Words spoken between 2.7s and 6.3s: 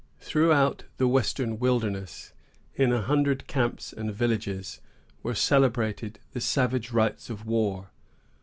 in a hundred camps and villages, were celebrated